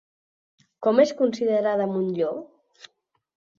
[0.87, 2.43] Com és considerada Montllor?